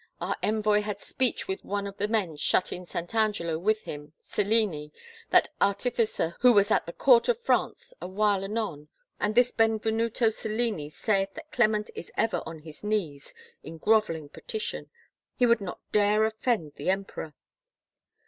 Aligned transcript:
Our 0.19 0.35
envoy 0.41 0.81
had 0.81 0.99
speech 0.99 1.47
with 1.47 1.63
one 1.63 1.85
of 1.85 1.95
the 1.97 2.07
men 2.07 2.35
shut 2.35 2.73
in 2.73 2.87
Saint 2.87 3.13
Angelo 3.13 3.59
with 3.59 3.83
him, 3.83 4.13
Cellini, 4.27 4.91
that 5.29 5.51
artificer 5.61 6.35
who 6.39 6.53
was 6.53 6.71
at 6.71 6.87
the 6.87 6.91
court 6.91 7.29
of 7.29 7.39
France 7.39 7.93
a 8.01 8.07
while 8.07 8.43
anon, 8.43 8.87
and 9.19 9.35
this 9.35 9.51
Benvenuto 9.51 10.31
Cellini 10.31 10.89
saith 10.89 11.35
that 11.35 11.51
Clement 11.51 11.91
is 11.93 12.11
ever 12.17 12.41
on 12.47 12.57
his 12.61 12.83
knees, 12.83 13.31
in 13.61 13.77
groveling 13.77 14.27
petition.,.. 14.29 14.89
He 15.35 15.45
would 15.45 15.61
not 15.61 15.79
dare 15.91 16.23
offend 16.25 16.73
the 16.77 16.89
emperor." 16.89 17.35